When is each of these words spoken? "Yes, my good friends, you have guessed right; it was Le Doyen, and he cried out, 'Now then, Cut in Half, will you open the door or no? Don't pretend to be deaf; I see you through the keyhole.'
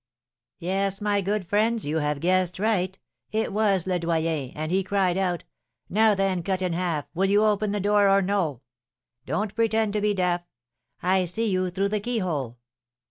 "Yes, 0.57 0.99
my 0.99 1.21
good 1.21 1.45
friends, 1.45 1.85
you 1.85 1.99
have 1.99 2.21
guessed 2.21 2.57
right; 2.57 2.97
it 3.31 3.53
was 3.53 3.85
Le 3.85 3.99
Doyen, 3.99 4.51
and 4.55 4.71
he 4.71 4.81
cried 4.83 5.15
out, 5.15 5.43
'Now 5.91 6.15
then, 6.15 6.41
Cut 6.41 6.63
in 6.63 6.73
Half, 6.73 7.05
will 7.13 7.29
you 7.29 7.45
open 7.45 7.71
the 7.71 7.79
door 7.79 8.09
or 8.09 8.23
no? 8.23 8.61
Don't 9.27 9.53
pretend 9.53 9.93
to 9.93 10.01
be 10.01 10.15
deaf; 10.15 10.41
I 11.03 11.25
see 11.25 11.51
you 11.51 11.69
through 11.69 11.89
the 11.89 11.99
keyhole.' 11.99 12.57